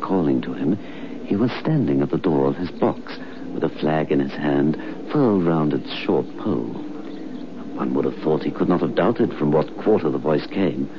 [0.00, 0.76] calling to him,
[1.26, 3.18] he was standing at the door of his box
[3.52, 4.76] with a flag in his hand
[5.12, 6.72] furled round its short pole.
[7.74, 10.90] One would have thought he could not have doubted from what quarter the voice came,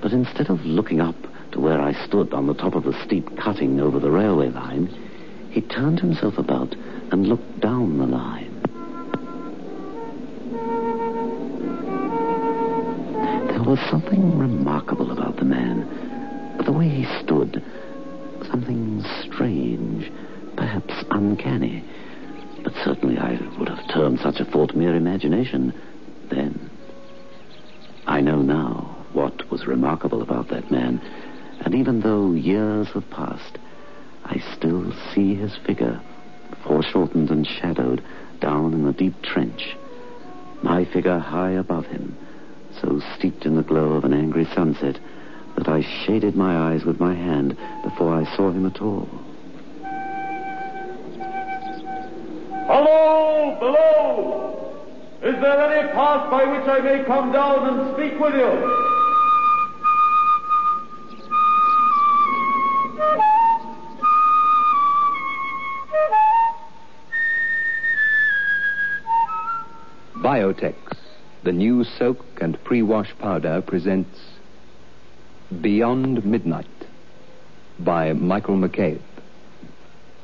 [0.00, 1.16] but instead of looking up
[1.52, 4.86] to where I stood on the top of the steep cutting over the railway line,
[5.50, 6.74] he turned himself about
[7.10, 8.60] and looked down the line.
[13.48, 16.58] There was something remarkable about the man.
[16.64, 17.62] The way he stood,
[18.50, 20.10] something strange,
[20.56, 21.84] perhaps uncanny.
[22.62, 25.72] But certainly I would have termed such a thought mere imagination
[26.28, 26.70] then.
[28.06, 31.00] I know now what was remarkable about that man,
[31.60, 33.58] and even though years have passed,
[34.24, 36.00] I still see his figure,
[36.64, 38.02] foreshortened and shadowed,
[38.40, 39.76] down in the deep trench.
[40.62, 42.16] My figure high above him,
[42.80, 44.98] so steeped in the glow of an angry sunset
[45.56, 49.08] that I shaded my eyes with my hand before I saw him at all.
[52.66, 54.50] Hello, below!
[55.22, 58.86] Is there any path by which I may come down and speak with you?
[70.22, 70.76] Biotex,
[71.44, 74.18] the new soak and pre-wash powder, presents
[75.58, 76.66] Beyond Midnight
[77.78, 79.00] by Michael McCabe.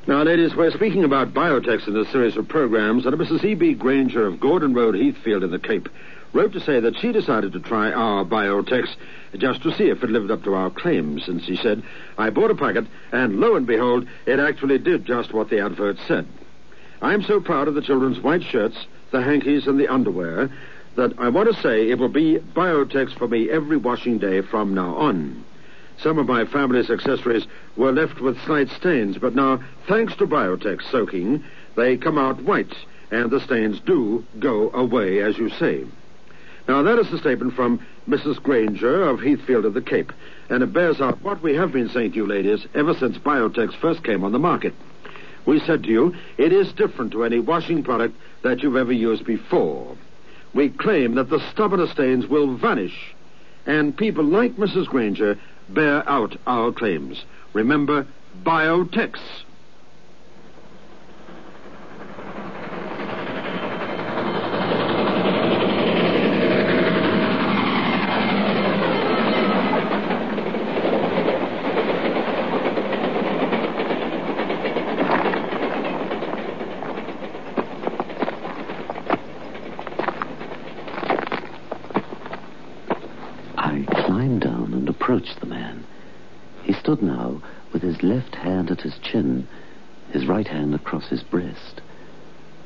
[0.07, 3.43] Now, ladies, we're speaking about Biotex in this series of programs, and a Mrs.
[3.43, 3.75] E.B.
[3.75, 5.89] Granger of Gordon Road, Heathfield in the Cape
[6.33, 8.95] wrote to say that she decided to try our Biotex
[9.37, 11.27] just to see if it lived up to our claims.
[11.27, 11.83] And she said,
[12.17, 15.99] I bought a packet, and lo and behold, it actually did just what the advert
[16.07, 16.27] said.
[17.03, 18.77] I'm so proud of the children's white shirts,
[19.11, 20.51] the hankies, and the underwear
[20.97, 24.75] that I want to say it will be Biotex for me every washing day from
[24.75, 25.45] now on.
[25.99, 27.47] Some of my family's accessories
[27.77, 31.43] were left with slight stains, but now, thanks to Biotex soaking,
[31.75, 32.75] they come out white,
[33.11, 35.85] and the stains do go away, as you say.
[36.69, 38.43] Now, that is the statement from Mrs.
[38.43, 40.13] Granger of Heathfield of the Cape,
[40.51, 43.75] and it bears out what we have been saying to you, ladies, ever since Biotex
[43.81, 44.75] first came on the market.
[45.47, 49.25] We said to you, it is different to any washing product that you've ever used
[49.25, 49.97] before.
[50.55, 53.15] We claim that the stubborn stains will vanish,
[53.67, 54.87] and people like Mrs.
[54.87, 57.25] Granger bear out our claims.
[57.53, 58.07] Remember,
[58.43, 59.19] Biotex.
[83.59, 85.85] I climbed down and approached the man.
[86.63, 87.43] He stood now
[87.73, 89.49] with his left hand at his chin,
[90.11, 91.81] his right hand across his breast.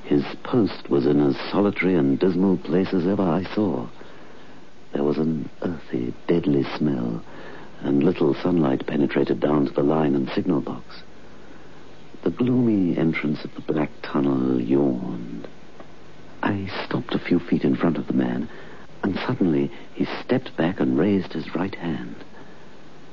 [0.03, 3.87] His post was in as solitary and dismal place as ever I saw.
[4.93, 7.23] There was an earthy, deadly smell,
[7.83, 10.85] and little sunlight penetrated down to the line and signal box.
[12.25, 15.47] The gloomy entrance of the black tunnel yawned.
[16.43, 18.49] I stopped a few feet in front of the man,
[19.05, 22.17] and suddenly he stepped back and raised his right hand.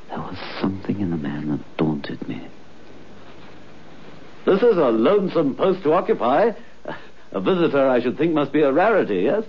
[0.09, 2.47] There was something in the man that daunted me.
[4.47, 6.51] This is a lonesome post to occupy.
[7.33, 9.43] A visitor, I should think, must be a rarity, yes?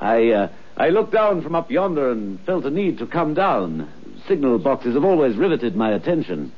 [0.00, 3.92] I, uh, I looked down from up yonder and felt a need to come down.
[4.26, 6.50] Signal boxes have always riveted my attention.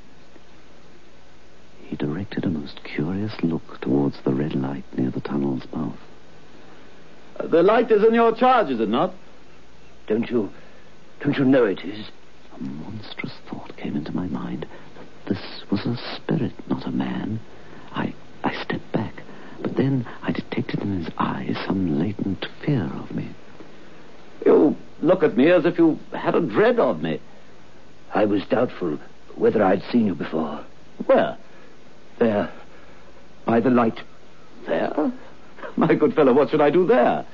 [1.87, 5.99] He directed a most curious look towards the red light near the tunnel's mouth.
[7.43, 9.13] The light is in your charge, is it not?
[10.07, 10.49] Don't you,
[11.19, 12.07] don't you know it is?
[12.57, 14.65] A monstrous thought came into my mind
[14.97, 17.41] that this was a spirit, not a man.
[17.95, 19.15] I, I stepped back,
[19.63, 23.31] but then I detected in his eyes some latent fear of me.
[24.45, 27.21] You look at me as if you had a dread of me.
[28.13, 28.99] I was doubtful
[29.37, 30.65] whether I'd seen you before.
[31.07, 31.37] Where?
[32.19, 32.53] There,
[33.45, 34.01] by the light.
[34.67, 35.13] There?
[35.77, 37.27] My good fellow, what should I do there?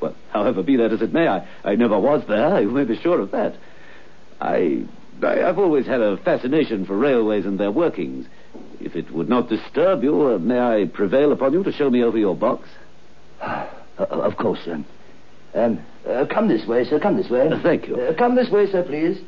[0.00, 2.60] Well, however, be that as it may, I, I never was there.
[2.60, 3.56] You may be sure of that.
[4.40, 4.84] I,
[5.22, 8.26] I, have always had a fascination for railways and their workings.
[8.80, 12.02] If it would not disturb you, uh, may I prevail upon you to show me
[12.02, 12.68] over your box?
[13.96, 14.84] Uh, of course, sir.
[15.54, 16.98] Um, uh, come this way, sir.
[16.98, 17.46] Come this way.
[17.46, 17.94] Uh, thank you.
[17.94, 19.20] Uh, come this way, sir, please.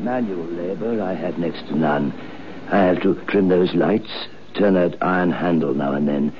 [0.00, 2.12] Manual labor I have next to none.
[2.70, 4.10] I have to trim those lights,
[4.54, 6.32] turn that iron handle now and then.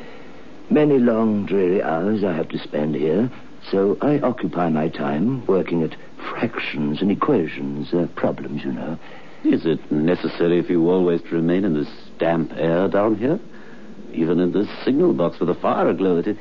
[0.71, 3.31] Many long, dreary hours I have to spend here,
[3.71, 5.97] so I occupy my time working at
[6.31, 8.99] fractions and equations, uh, problems, you know.
[9.45, 13.41] Is it necessary for you always to remain in this damp air down here?
[14.13, 16.39] Even in this signal box with a fire aglow, it, it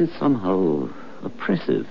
[0.00, 0.88] is somehow
[1.22, 1.86] oppressive.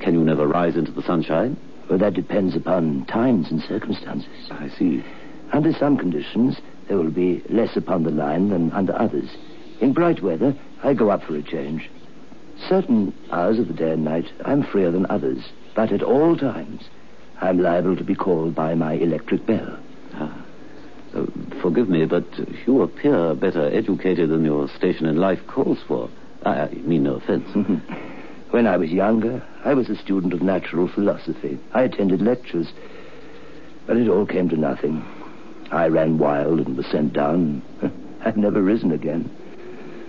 [0.00, 1.56] Can you never rise into the sunshine?
[1.88, 4.48] Well, that depends upon times and circumstances.
[4.50, 5.04] I see.
[5.52, 9.30] Under some conditions, there will be less upon the line than under others.
[9.80, 11.88] In bright weather, I go up for a change.
[12.68, 15.52] Certain hours of the day and night, I'm freer than others.
[15.76, 16.82] But at all times,
[17.40, 19.78] I'm liable to be called by my electric bell.
[20.14, 20.44] Ah.
[21.14, 21.26] Uh,
[21.62, 22.24] forgive me, but
[22.66, 26.10] you appear better educated than your station in life calls for.
[26.44, 27.48] I, I mean no offense.
[28.50, 31.56] when I was younger, I was a student of natural philosophy.
[31.72, 32.72] I attended lectures.
[33.86, 35.04] But it all came to nothing.
[35.70, 37.62] I ran wild and was sent down.
[38.24, 39.30] I've never risen again.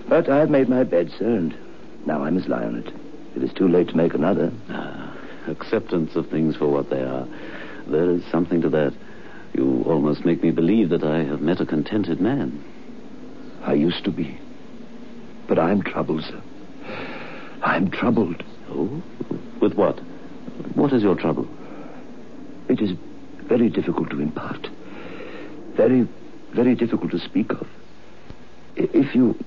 [0.09, 1.55] But I've made my bed, sir, and
[2.05, 2.93] now I must lie on it.
[3.35, 4.51] It is too late to make another.
[4.69, 5.15] Ah,
[5.47, 7.27] acceptance of things for what they are.
[7.87, 8.93] There is something to that.
[9.53, 12.63] You almost make me believe that I have met a contented man.
[13.63, 14.39] I used to be.
[15.47, 16.41] But I'm troubled, sir.
[17.61, 18.43] I'm troubled.
[18.69, 19.01] Oh?
[19.61, 19.99] With what?
[20.75, 21.47] What is your trouble?
[22.69, 22.91] It is
[23.43, 24.67] very difficult to impart.
[25.75, 26.07] Very,
[26.53, 27.67] very difficult to speak of.
[28.75, 29.37] If you,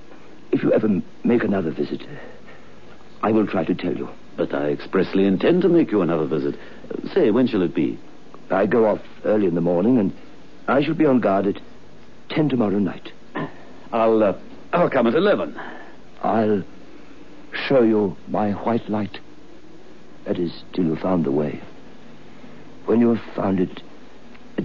[0.51, 2.01] if you ever make another visit,
[3.21, 4.09] I will try to tell you.
[4.37, 6.59] But I expressly intend to make you another visit.
[7.13, 7.97] Say, when shall it be?
[8.49, 10.13] I go off early in the morning, and
[10.67, 11.61] I shall be on guard at
[12.29, 13.11] ten tomorrow night.
[13.91, 14.37] I'll, uh,
[14.73, 15.59] I'll come at eleven.
[16.21, 16.63] I'll
[17.67, 19.19] show you my white light.
[20.25, 21.61] That is, till you've found the way.
[22.85, 23.81] When you have found it,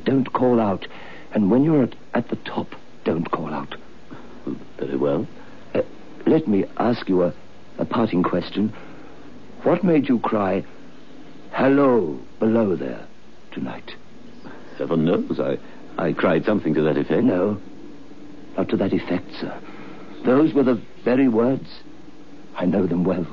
[0.04, 0.86] don't call out.
[1.32, 2.68] And when you're at, at the top,
[3.04, 3.74] don't call out.
[4.78, 5.26] Very well.
[5.74, 5.82] Uh,
[6.26, 7.34] let me ask you a,
[7.78, 8.72] a parting question.
[9.62, 10.64] What made you cry,
[11.52, 13.06] hello, below there,
[13.52, 13.92] tonight?
[14.78, 15.38] Heaven knows.
[15.38, 15.58] I,
[16.02, 17.22] I cried something to that effect.
[17.22, 17.60] No,
[18.56, 19.60] not to that effect, sir.
[20.24, 21.68] Those were the very words.
[22.56, 23.26] I know them well.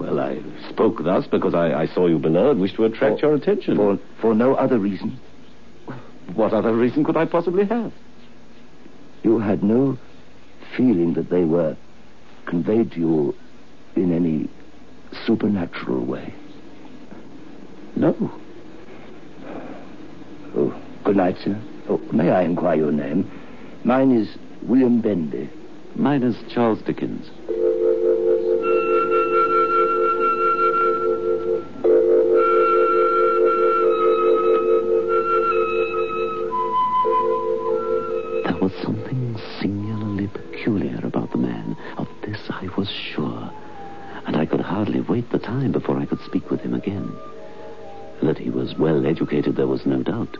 [0.00, 0.40] Well, I
[0.70, 3.76] spoke thus because I, I saw you below and wished to attract For- your attention.
[3.76, 5.18] For, for no other reason.
[6.34, 7.92] What other reason could I possibly have?
[9.22, 9.98] You had no
[10.76, 11.76] feeling that they were
[12.46, 13.34] conveyed to you
[13.96, 14.48] in any
[15.26, 16.32] supernatural way.
[17.96, 18.14] No.
[20.54, 21.60] Oh, good night, sir.
[21.88, 23.30] Oh, may I inquire your name?
[23.84, 25.50] Mine is William Bendy.
[25.94, 27.30] Mine is Charles Dickens.
[49.08, 50.36] Educated, there was no doubt.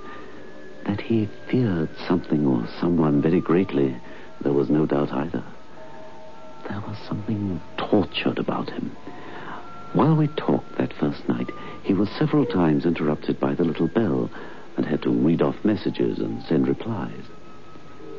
[0.86, 3.96] That he feared something or someone very greatly,
[4.40, 5.44] there was no doubt either.
[6.68, 8.96] There was something tortured about him.
[9.92, 11.50] While we talked that first night,
[11.82, 14.30] he was several times interrupted by the little bell
[14.76, 17.24] and had to read off messages and send replies.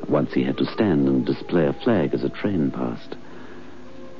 [0.08, 3.16] Once he had to stand and display a flag as a train passed.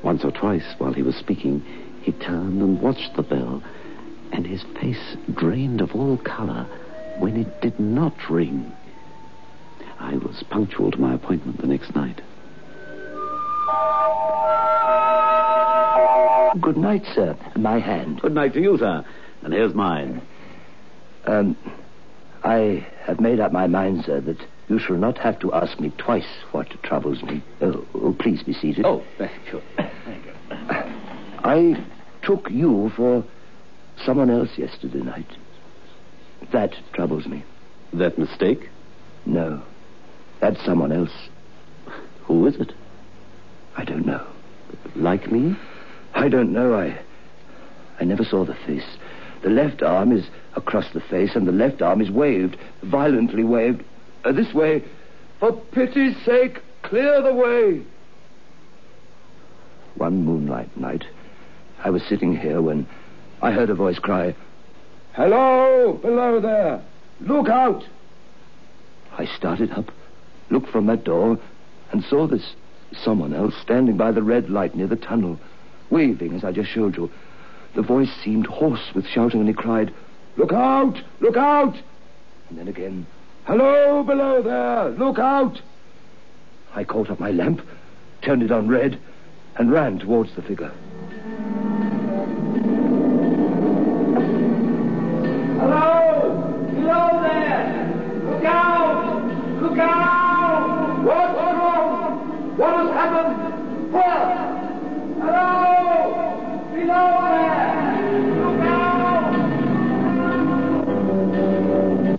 [0.04, 1.62] Once or twice, while he was speaking,
[2.02, 3.64] he turned and watched the bell,
[4.32, 6.66] and his face drained of all color
[7.18, 8.72] when it did not ring.
[10.00, 12.22] I was punctual to my appointment the next night.
[16.62, 17.38] Good night, sir.
[17.56, 18.22] My hand.
[18.22, 19.06] Good night to you, sir.
[19.44, 20.22] And here's mine.
[21.26, 21.56] Um,
[22.44, 25.92] I have made up my mind, sir, that you shall not have to ask me
[25.98, 27.44] twice what troubles me.
[27.62, 28.86] Oh, oh, please be seated.
[28.86, 29.62] Oh, thank you.
[29.76, 30.34] Thank you.
[31.44, 31.86] I
[32.24, 33.24] took you for
[34.06, 35.28] someone else yesterday night.
[36.52, 37.44] That troubles me.
[37.94, 38.70] That mistake?
[39.26, 39.62] No.
[40.40, 41.30] That's someone else.
[42.24, 42.74] Who is it?
[43.76, 44.26] I don't know.
[44.96, 45.58] Like me?
[46.14, 46.74] I don't know.
[46.76, 47.00] I
[48.00, 48.98] I never saw the face.
[49.44, 50.26] The left arm is
[50.56, 53.84] across the face, and the left arm is waved, violently waved.
[54.24, 54.84] Uh, this way.
[55.40, 57.84] For pity's sake, clear the way.
[59.96, 61.06] One moonlight night,
[61.84, 62.88] I was sitting here when
[63.42, 64.36] I heard a voice cry,
[65.14, 66.82] Hello, below there.
[67.22, 67.84] Look out.
[69.18, 69.92] I started up,
[70.50, 71.40] looked from that door,
[71.92, 72.56] and saw this
[72.94, 75.40] someone else standing by the red light near the tunnel,
[75.90, 77.12] waving as I just showed you.
[77.76, 79.94] The voice seemed hoarse with shouting, and he cried,
[80.38, 81.02] Look out!
[81.20, 81.76] Look out!
[82.50, 83.06] And then again,
[83.46, 84.90] Hello, below there!
[84.90, 85.62] Look out!
[86.76, 87.62] I caught up my lamp,
[88.22, 89.00] turned it on red,
[89.56, 90.72] and ran towards the figure.
[98.46, 99.62] Out!
[99.62, 101.04] Look out!
[101.04, 102.58] What's wrong?
[102.58, 103.94] What has happened?
[103.94, 104.50] Where?
[105.22, 106.72] Hello!
[106.74, 107.76] Below there!
[108.46, 109.32] Look out!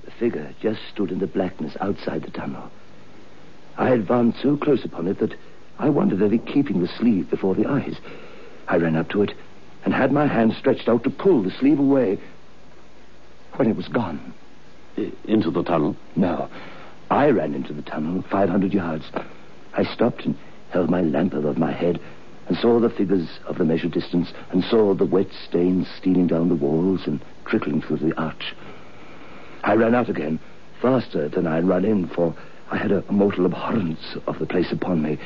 [0.05, 2.71] The figure just stood in the blackness outside the tunnel.
[3.77, 5.35] I advanced so close upon it that
[5.79, 7.97] I wondered at it keeping the sleeve before the eyes.
[8.69, 9.33] I ran up to it
[9.85, 12.19] and had my hand stretched out to pull the sleeve away
[13.57, 14.35] when it was gone.
[15.25, 15.97] Into the tunnel?
[16.17, 16.49] No,
[17.11, 19.11] I ran into the tunnel 500 yards.
[19.73, 20.37] I stopped and
[20.71, 22.01] held my lamp above my head
[22.49, 26.49] and saw the figures of the measured distance and saw the wet stains stealing down
[26.49, 28.55] the walls and trickling through the arch.
[29.63, 30.41] I ran out again,
[30.83, 32.35] faster than I had run in, for
[32.71, 35.19] I had a mortal abhorrence of the place upon me,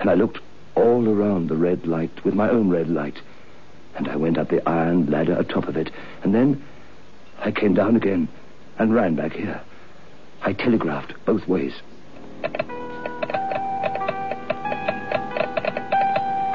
[0.00, 0.40] and I looked
[0.74, 3.20] all around the red light with my own red light,
[3.96, 5.90] and I went up the iron ladder atop of it,
[6.22, 6.62] and then
[7.38, 8.28] I came down again
[8.78, 9.60] and ran back here.
[10.42, 11.74] I telegraphed both ways.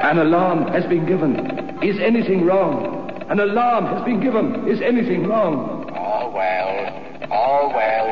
[0.02, 1.34] An alarm has been given.
[1.82, 3.10] Is anything wrong?
[3.28, 4.68] An alarm has been given.
[4.68, 5.90] Is anything wrong?
[5.94, 8.06] All well, all well,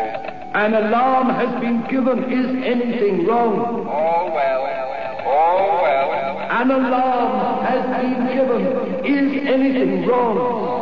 [0.54, 2.24] An alarm has been given.
[2.32, 3.86] Is anything wrong?
[3.86, 4.62] all well,
[5.26, 6.38] all well, well.
[6.50, 8.62] An alarm has been given.
[9.04, 10.81] Is anything wrong?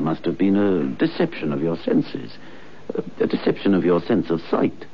[0.00, 2.36] Must have been a deception of your senses,
[3.18, 4.86] a, deception of your sense of sight.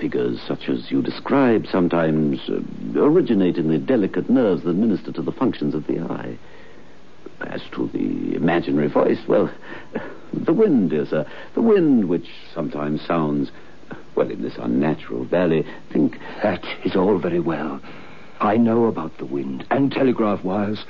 [0.00, 2.60] Figures such as you describe sometimes uh,
[3.00, 6.36] originate in the delicate nerves that minister to the functions of the eye.
[7.40, 9.50] As to the imaginary voice, well,
[10.32, 13.50] the wind, dear sir, the wind which sometimes sounds,
[14.14, 17.80] well, in this unnatural valley, think That is all very well.
[18.40, 20.84] I know about the wind and telegraph wires.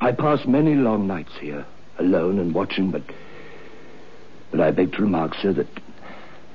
[0.00, 1.66] I pass many long nights here,
[1.98, 3.02] alone and watching, but.
[4.50, 5.68] But I beg to remark, sir, that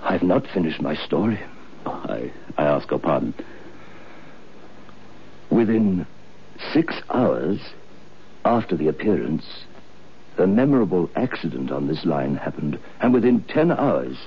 [0.02, 1.40] I've not finished my story.
[1.86, 3.34] I, I ask your pardon.
[5.52, 6.08] Within
[6.74, 7.60] six hours
[8.46, 9.46] after the appearance,
[10.38, 14.18] the memorable accident on this line happened, and within ten hours,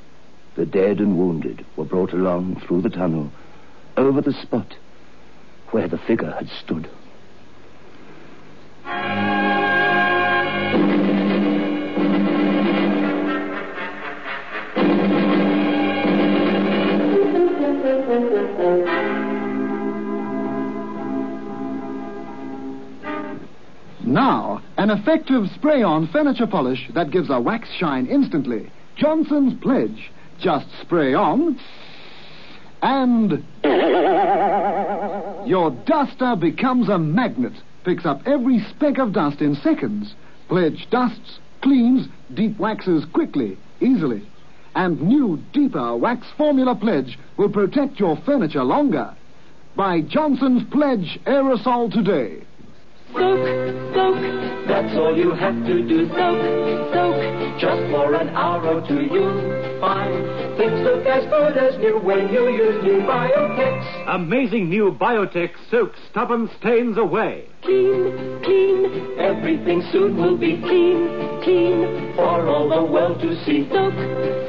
[0.55, 3.31] the dead and wounded were brought along through the tunnel
[3.97, 4.75] over the spot
[5.71, 6.89] where the figure had stood.
[24.87, 28.71] An effective spray-on furniture polish that gives a wax shine instantly.
[28.95, 30.13] Johnson's Pledge.
[30.39, 31.59] Just spray on,
[32.83, 33.43] and
[35.49, 37.55] your duster becomes a magnet.
[37.85, 40.15] Picks up every speck of dust in seconds.
[40.49, 44.23] Pledge dusts, cleans, deep waxes quickly, easily.
[44.77, 49.17] And new, deeper wax formula Pledge will protect your furniture longer.
[49.75, 52.45] Buy Johnson's Pledge aerosol today.
[53.13, 53.43] Soak,
[53.95, 54.19] soak,
[54.67, 56.09] that's all you have to do.
[56.09, 56.41] Soak,
[56.93, 60.13] soak, just for an hour or two you'll find
[60.59, 64.15] things look as good as new when you use new Biotex.
[64.15, 67.47] Amazing new Biotex soaks stubborn stains away.
[67.63, 71.09] Clean, clean, everything soon will be clean,
[71.43, 73.69] clean for all the world to see.
[73.71, 73.95] Soak,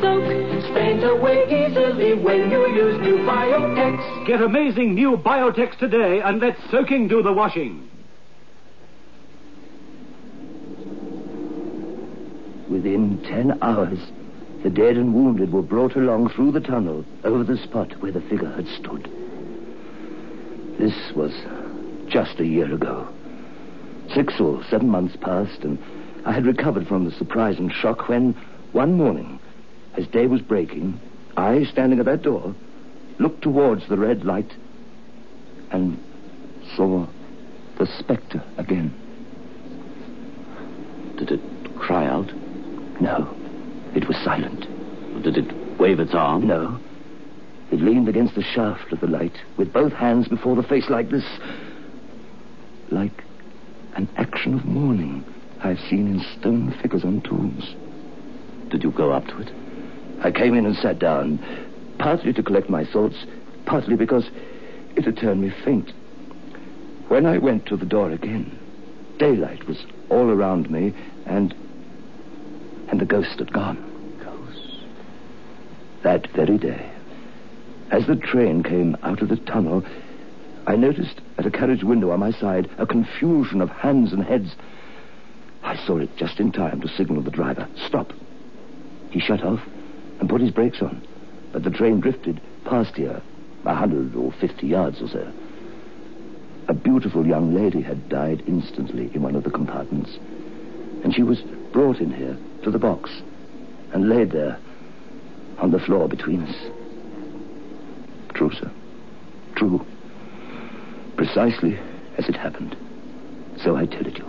[0.02, 0.24] soak,
[0.72, 4.28] stains away easily when you use new Biotex.
[4.28, 7.88] Get amazing new Biotex today and let soaking do the washing.
[12.70, 14.00] Within ten hours,
[14.64, 18.22] the dead and wounded were brought along through the tunnel over the spot where the
[18.22, 19.10] figure had stood.
[20.78, 21.32] This was
[22.08, 23.08] just a year ago.
[24.14, 25.80] Six or seven months passed, and
[26.26, 28.34] I had recovered from the surprise and shock when,
[28.74, 29.40] one morning,
[29.96, 31.00] as day was breaking,
[31.38, 32.54] I, standing at that door,
[33.18, 34.52] looked towards the red light
[35.72, 35.98] and
[36.76, 37.08] saw
[37.78, 38.94] the spectre again.
[41.18, 41.42] Did it
[41.78, 42.32] cry out?
[43.00, 43.34] No,
[43.96, 44.62] it was silent.
[45.24, 46.48] Did it wave its arm?
[46.48, 46.80] No.
[47.72, 51.10] It leaned against the shaft of the light with both hands before the face like
[51.10, 51.26] this.
[52.90, 53.24] Like
[53.96, 55.26] an action of mourning
[55.62, 57.76] I've seen in stone figures on tombs.
[58.70, 59.52] Did you go up to it?
[60.24, 61.40] I came in and sat down,
[62.00, 63.26] partly to collect my thoughts,
[63.66, 64.30] partly because
[64.96, 65.92] it had turned me faint.
[67.10, 68.58] When I went to the door again,
[69.20, 70.94] daylight was all around me,
[71.26, 71.54] and.
[72.90, 73.78] And the ghost had gone.
[74.24, 74.84] Ghost?
[76.04, 76.90] That very day,
[77.92, 79.84] as the train came out of the tunnel,
[80.66, 84.56] I noticed at a carriage window on my side a confusion of hands and heads.
[85.64, 87.68] I saw it just in time to signal the driver.
[87.88, 88.12] Stop.
[89.10, 89.62] He shut off
[90.20, 91.02] and put his brakes on,
[91.54, 93.22] but the train drifted past here,
[93.66, 95.32] a hundred or fifty yards or so.
[96.68, 100.18] A beautiful young lady had died instantly in one of the compartments,
[101.04, 101.42] and she was
[101.72, 103.10] brought in here to the box
[103.94, 104.58] and laid there
[105.60, 106.56] on the floor between us.
[108.34, 108.72] True, sir.
[109.56, 109.86] True.
[111.16, 111.80] Precisely
[112.18, 112.76] as it happened.
[113.64, 114.26] So I tell it you.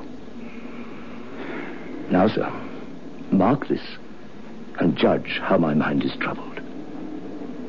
[2.10, 2.50] Now, sir,
[3.30, 3.82] mark this
[4.78, 6.60] and judge how my mind is troubled.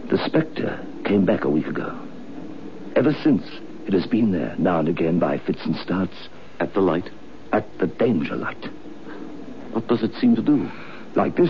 [0.10, 2.00] The spectre came back a week ago.
[2.96, 3.44] Ever since,
[3.86, 6.30] it has been there now and again by fits and starts.
[6.60, 7.10] At the light?
[7.52, 8.70] At the danger light.
[9.72, 10.70] What does it seem to do?
[11.16, 11.50] Like this.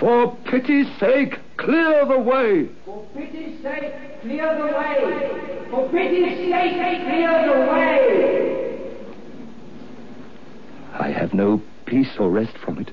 [0.00, 2.68] For pity's sake, clear the way.
[2.84, 5.66] For pity's sake, clear the way.
[5.70, 7.96] For pity's sake, clear the way.
[10.98, 12.90] I have no peace or rest from it.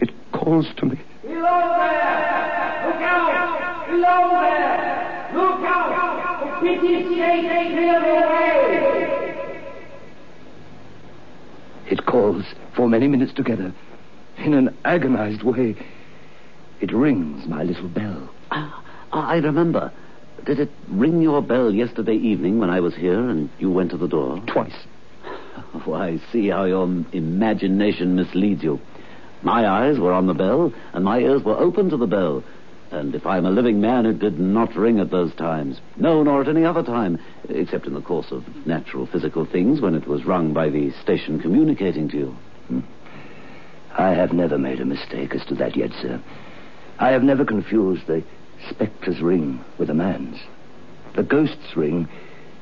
[0.00, 1.00] It calls to me.
[1.22, 2.86] Below there!
[2.86, 3.86] Look out!
[3.88, 5.30] Below there!
[5.34, 5.92] Look out!
[6.40, 8.46] For pity's sake, clear the way.
[11.88, 13.74] It calls for many minutes together
[14.38, 15.76] in an agonized way.
[16.80, 18.30] It rings my little bell.
[18.50, 19.92] Ah, I remember.
[20.46, 23.98] Did it ring your bell yesterday evening when I was here and you went to
[23.98, 24.42] the door?
[24.46, 24.78] Twice.
[25.86, 28.80] Oh, I see how your imagination misleads you.
[29.42, 32.42] My eyes were on the bell, and my ears were open to the bell.
[32.90, 35.80] And if I'm a living man, it did not ring at those times.
[35.96, 37.18] No, nor at any other time,
[37.48, 41.40] except in the course of natural physical things when it was rung by the station
[41.40, 42.36] communicating to you.
[42.68, 42.80] Hmm.
[43.98, 46.22] I have never made a mistake as to that yet, sir.
[46.98, 48.22] I have never confused the
[48.70, 50.38] spectre's ring with a man's.
[51.14, 52.08] The ghost's ring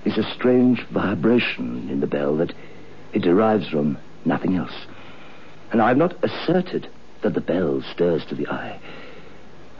[0.05, 2.53] is a strange vibration in the bell that
[3.13, 4.87] it derives from nothing else.
[5.71, 6.89] And I have not asserted
[7.23, 8.81] that the bell stirs to the eye.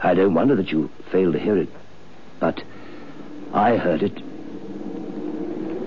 [0.01, 1.69] I don't wonder that you failed to hear it.
[2.39, 2.63] But
[3.53, 4.17] I heard it.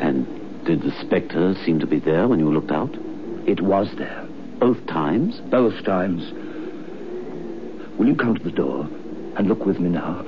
[0.01, 2.95] And did the spectre seem to be there when you looked out?
[3.47, 4.27] It was there.
[4.59, 5.41] Both times?
[5.51, 6.33] Both times.
[7.99, 8.89] Will you come to the door
[9.37, 10.25] and look with me now?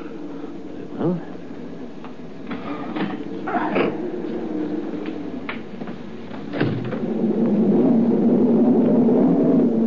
[0.98, 1.20] Well.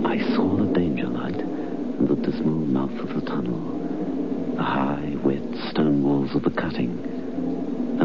[0.06, 3.60] I saw the danger light and the dismal mouth of the tunnel.
[4.56, 7.00] The high, wet stone walls of the cutting.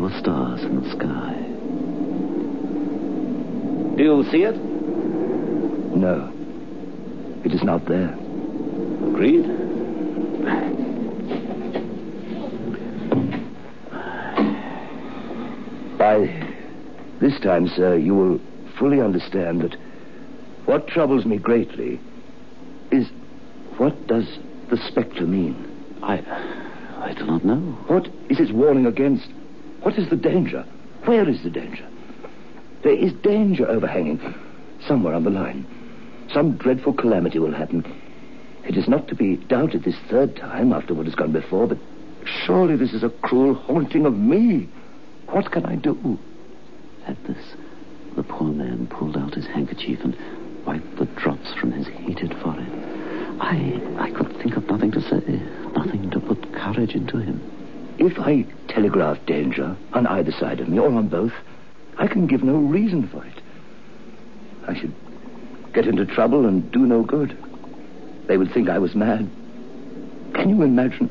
[0.08, 1.34] Were stars in the sky.
[3.96, 4.56] Do you see it?
[5.94, 6.32] No.
[7.44, 8.14] It is not there.
[9.08, 9.44] Agreed.
[15.98, 16.46] By
[17.20, 18.40] this time, sir, you will
[18.78, 19.76] fully understand that
[20.64, 22.00] what troubles me greatly
[22.90, 23.08] is
[23.76, 24.38] what does
[24.70, 25.98] the spectre mean?
[26.02, 26.20] I.
[26.98, 27.60] I do not know.
[27.88, 29.28] What is its warning against?
[29.82, 30.64] What is the danger?
[31.04, 31.86] Where is the danger?
[32.82, 34.20] There is danger overhanging
[34.86, 35.66] somewhere on the line.
[36.32, 37.84] Some dreadful calamity will happen.
[38.64, 41.78] It is not to be doubted this third time after what has gone before, but
[42.44, 44.68] surely this is a cruel haunting of me.
[45.26, 46.18] What can I do?
[47.06, 47.54] At this,
[48.16, 50.16] the poor man pulled out his handkerchief and
[50.66, 52.70] wiped the drops from his heated forehead.
[53.40, 55.40] I, I could think of nothing to say,
[55.76, 57.57] nothing to put courage into him.
[57.98, 61.32] If I telegraph danger on either side of me or on both,
[61.98, 63.42] I can give no reason for it.
[64.68, 64.94] I should
[65.72, 67.36] get into trouble and do no good.
[68.28, 69.28] They would think I was mad.
[70.34, 71.10] Can you imagine?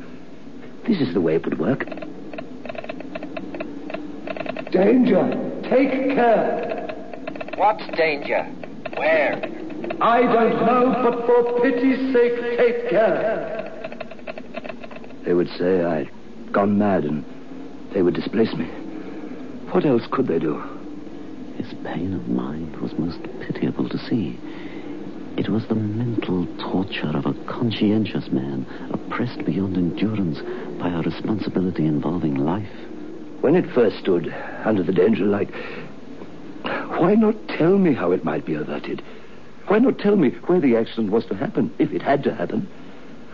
[0.88, 1.86] This is the way it would work.
[4.72, 5.62] Danger!
[5.64, 6.86] Take care!
[7.56, 8.44] What's danger?
[8.96, 9.34] Where?
[10.00, 13.64] I don't know, but for pity's sake, take care.
[15.26, 16.10] They would say I'd
[16.52, 17.24] gone mad and
[17.94, 18.66] they would displace me.
[19.72, 20.62] What else could they do?
[21.56, 24.40] His pain of mind was most pitiable to see.
[25.38, 30.40] It was the mental torture of a conscientious man, oppressed beyond endurance
[30.80, 32.72] by a responsibility involving life.
[33.42, 34.34] When it first stood
[34.66, 35.50] under the danger light,
[36.98, 39.04] why not tell me how it might be averted?
[39.68, 42.68] Why not tell me where the accident was to happen, if it had to happen?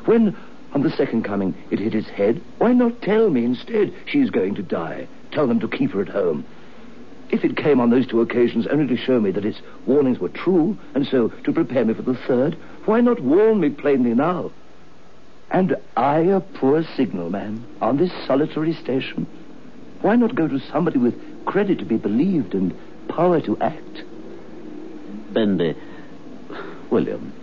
[0.06, 0.36] When,
[0.74, 4.56] on the second coming, it hit his head, why not tell me instead she's going
[4.56, 5.08] to die?
[5.34, 6.46] tell them to keep her at home.
[7.30, 10.30] If it came on those two occasions only to show me that its warnings were
[10.30, 12.56] true, and so to prepare me for the third,
[12.86, 14.52] why not warn me plainly now?
[15.50, 19.26] And I, a poor signalman, on this solitary station,
[20.02, 22.74] why not go to somebody with credit to be believed and
[23.10, 24.04] power to act?
[25.32, 25.76] Bendy,
[26.92, 27.34] William,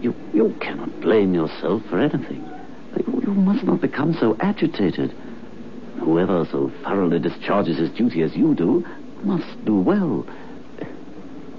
[0.00, 2.57] you, you cannot blame yourself for anything.
[2.96, 5.12] You, must not become so agitated.
[6.00, 8.86] Whoever so thoroughly discharges his duty as you do
[9.22, 10.26] must do well.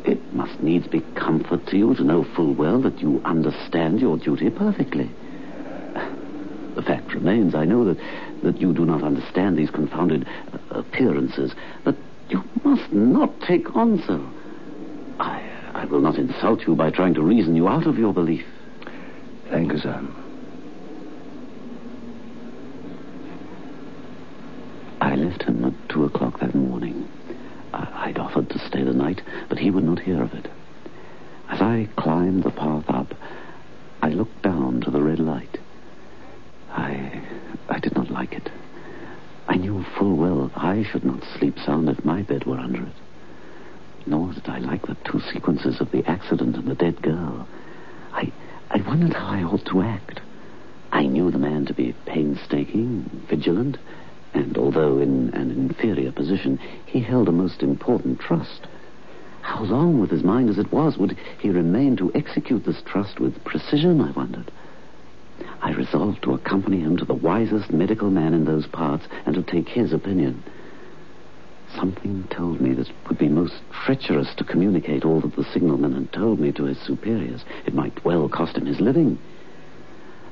[0.06, 4.18] It must needs be comfort to you to know full well that you understand your
[4.18, 5.10] duty perfectly.
[6.76, 7.98] The fact remains, I know that,
[8.44, 11.96] that you do not understand these confounded uh, appearances, but
[12.30, 14.26] you must not take on so.
[15.20, 15.42] I,
[15.74, 18.46] I will not insult you by trying to reason you out of your belief.
[19.50, 20.08] Thank you, sir.
[25.02, 27.08] I left him at two o'clock that morning.
[27.74, 30.48] I'd offered to stay the night, but he would not hear of it.
[31.50, 33.14] As I climbed the path up,
[34.02, 35.58] I looked down to the red light.
[36.72, 37.22] I,
[37.70, 38.50] I did not like it.
[39.48, 42.96] I knew full well I should not sleep sound if my bed were under it.
[44.06, 47.48] Nor did I like the two sequences of the accident and the dead girl.
[48.12, 48.32] I,
[48.70, 50.22] I wondered how I ought to act.
[50.92, 53.78] I knew the man to be painstaking, vigilant,
[54.34, 58.68] and although in an inferior position, he held a most important trust.
[59.42, 63.20] How long, with his mind as it was, would he remain to execute this trust
[63.20, 64.52] with precision, I wondered.
[65.62, 69.44] I resolved to accompany him to the wisest medical man in those parts and to
[69.44, 70.44] take his opinion.
[71.76, 75.94] Something told me that it would be most treacherous to communicate all that the signalman
[75.94, 77.44] had told me to his superiors.
[77.66, 79.20] It might well cost him his living.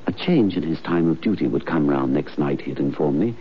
[0.06, 3.20] A change in his time of duty would come round next night, he had informed
[3.20, 3.36] me.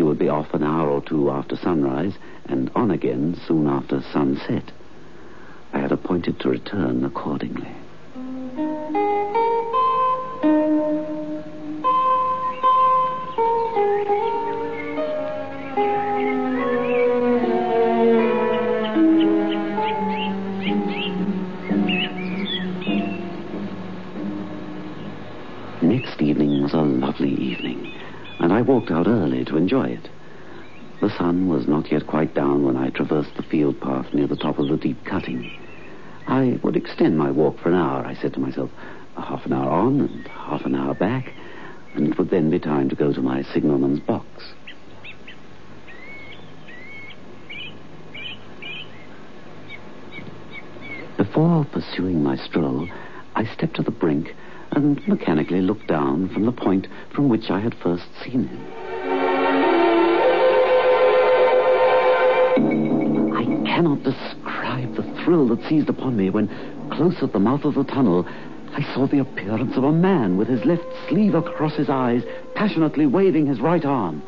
[0.00, 2.14] He would be off an hour or two after sunrise
[2.46, 4.72] and on again soon after sunset.
[5.74, 7.68] I had appointed to return accordingly.
[31.80, 34.76] Not yet quite down when I traversed the field path near the top of the
[34.76, 35.50] deep cutting.
[36.26, 38.70] I would extend my walk for an hour, I said to myself,
[39.16, 41.32] a half an hour on and half an hour back,
[41.94, 44.52] and it would then be time to go to my signalman's box.
[51.16, 52.90] Before pursuing my stroll,
[53.34, 54.34] I stepped to the brink
[54.72, 58.79] and mechanically looked down from the point from which I had first seen him.
[63.34, 66.48] I cannot describe the thrill that seized upon me when,
[66.90, 68.26] close at the mouth of the tunnel,
[68.72, 72.22] I saw the appearance of a man with his left sleeve across his eyes,
[72.54, 74.22] passionately waving his right arm.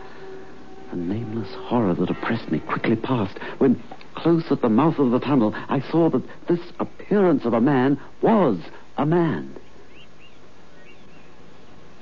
[0.91, 3.83] The nameless horror that oppressed me quickly passed when,
[4.15, 8.01] close at the mouth of the tunnel, I saw that this appearance of a man
[8.21, 8.59] was
[8.99, 9.57] a man.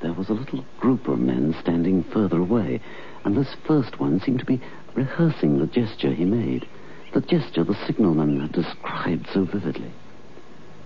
[0.01, 2.81] There was a little group of men standing further away,
[3.25, 4.61] and this first one seemed to be
[4.95, 6.67] rehearsing the gesture he made,
[7.13, 9.93] the gesture the signalman had described so vividly.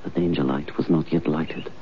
[0.03, 1.72] The danger light was not yet lighted.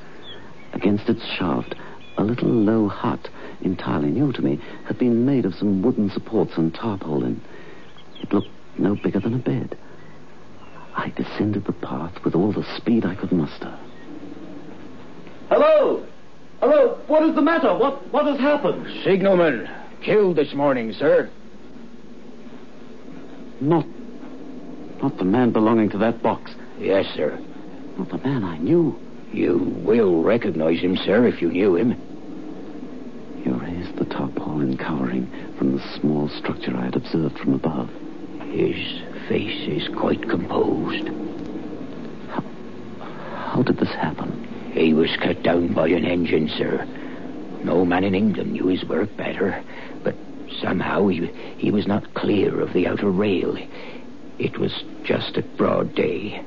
[0.73, 1.75] Against its shaft,
[2.17, 3.29] a little low hut,
[3.61, 7.41] entirely new to me, had been made of some wooden supports and tarpaulin.
[8.21, 9.75] It looked no bigger than a bed.
[10.95, 13.75] I descended the path with all the speed I could muster.
[15.49, 16.05] Hello!
[16.59, 16.97] Hello!
[17.07, 17.75] What is the matter?
[17.77, 18.85] What, what has happened?
[19.03, 19.69] Signalman,
[20.01, 21.29] killed this morning, sir.
[23.59, 23.85] Not.
[25.01, 26.51] not the man belonging to that box.
[26.79, 27.37] Yes, sir.
[27.97, 28.97] Not the man I knew.
[29.31, 31.91] You will recognize him, sir, if you knew him.
[33.43, 37.89] He raised the tarpaulin covering from the small structure I had observed from above.
[38.51, 41.07] His face is quite composed.
[42.29, 42.43] How,
[43.53, 44.42] how did this happen?
[44.73, 46.85] He was cut down by an engine, sir.
[47.63, 49.63] No man in England knew his work better,
[50.03, 50.15] but
[50.61, 53.55] somehow he, he was not clear of the outer rail.
[54.39, 56.43] It was just at broad day.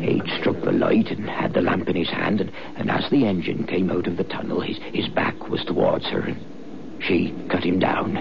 [0.00, 3.24] He'd struck the light and had the lamp in his hand, and, and as the
[3.24, 7.62] engine came out of the tunnel, his, his back was towards her, and she cut
[7.62, 8.16] him down.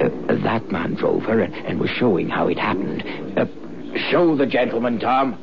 [0.00, 3.04] Uh, that man drove her and, and was showing how it happened.
[3.38, 3.46] Uh,
[4.10, 5.42] show the gentleman, Tom.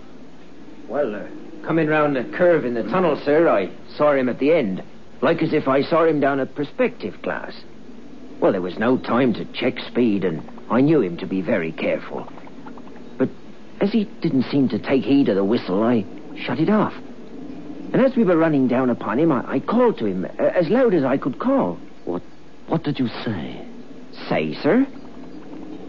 [0.88, 1.27] Well, uh,
[1.67, 4.82] coming round the curve in the tunnel, sir, I saw him at the end,
[5.21, 7.53] like as if I saw him down a perspective glass.
[8.39, 11.73] Well, there was no time to check speed, and I knew him to be very
[11.73, 12.25] careful.
[13.17, 13.27] But
[13.82, 16.06] as he didn't seem to take heed of the whistle, I
[16.45, 16.93] shut it off.
[17.91, 20.69] And as we were running down upon him, I, I called to him uh, as
[20.69, 21.77] loud as I could call.
[22.06, 22.21] What,
[22.67, 23.67] what did you say?
[24.30, 24.84] Say, sir?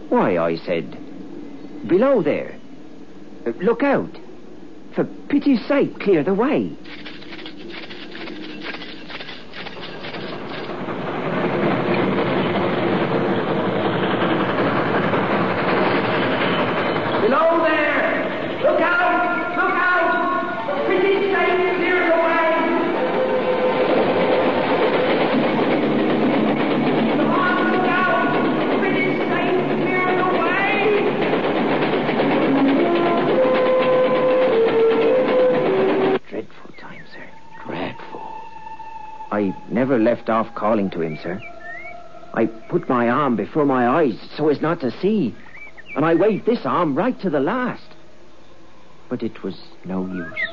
[0.09, 0.91] Why, I said,
[1.87, 2.59] below there.
[3.47, 4.18] Uh, look out.
[4.99, 6.75] For pity's sake, clear the way.
[40.29, 41.41] Off calling to him, sir.
[42.33, 45.35] I put my arm before my eyes so as not to see,
[45.95, 47.95] and I waved this arm right to the last.
[49.09, 50.48] But it was no use.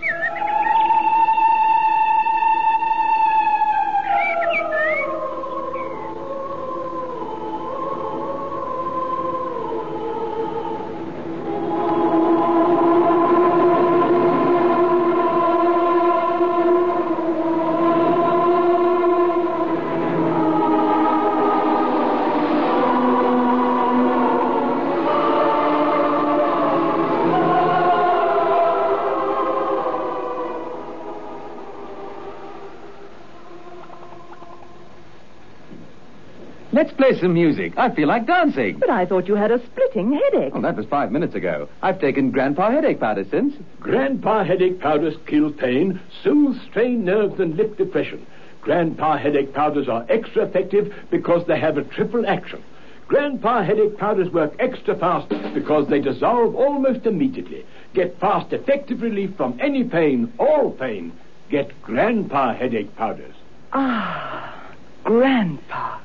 [36.97, 37.73] Play some music.
[37.77, 38.79] I feel like dancing.
[38.79, 40.53] But I thought you had a splitting headache.
[40.55, 41.69] Oh, that was five minutes ago.
[41.83, 43.55] I've taken Grandpa headache powder since.
[43.81, 48.27] Grandpa headache powders kill pain, soothe strained nerves, and lift depression.
[48.61, 52.63] Grandpa headache powders are extra effective because they have a triple action.
[53.07, 57.65] Grandpa headache powders work extra fast because they dissolve almost immediately.
[57.95, 61.13] Get fast, effective relief from any pain, all pain.
[61.49, 63.35] Get Grandpa headache powders.
[63.73, 64.73] Ah,
[65.05, 65.99] Grandpa.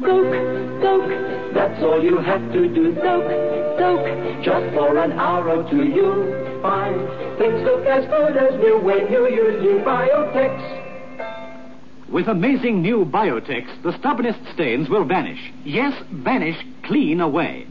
[0.00, 0.32] Soak,
[0.82, 2.94] soak, that's all you have to do.
[2.96, 3.28] Soak,
[3.78, 6.96] soak, just for an hour or two you'll find
[7.38, 10.80] things look as good as new when you use new Biotex.
[12.08, 15.52] With amazing new Biotex, the stubbornest stains will vanish.
[15.64, 17.66] Yes, vanish clean away.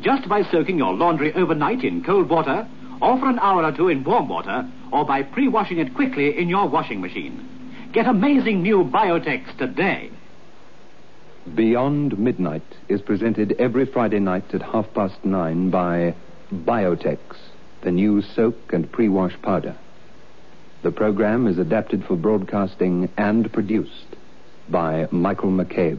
[0.00, 2.66] Just by soaking your laundry overnight in cold water,
[3.00, 6.48] or for an hour or two in warm water, or by pre-washing it quickly in
[6.48, 7.90] your washing machine.
[7.92, 10.10] Get amazing new Biotex today.
[11.42, 16.14] Beyond Midnight is presented every Friday night at half past nine by
[16.54, 17.18] Biotex,
[17.80, 19.76] the new soak and pre-wash powder.
[20.82, 24.16] The program is adapted for broadcasting and produced
[24.68, 25.98] by Michael McCabe.